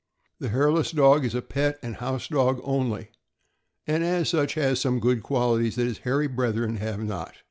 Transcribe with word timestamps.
The 0.39 0.49
hairless 0.49 0.89
dog 0.91 1.23
is 1.25 1.35
a 1.35 1.43
pet 1.43 1.77
and 1.83 1.97
house 1.97 2.27
dog 2.27 2.59
only, 2.63 3.11
and 3.85 4.03
as 4.03 4.29
such 4.29 4.55
has 4.55 4.79
some 4.81 4.99
good 4.99 5.21
qualities 5.21 5.75
that 5.75 5.85
his 5.85 5.99
hairy 5.99 6.25
brethren 6.25 6.77
have 6.77 7.03
not. 7.03 7.35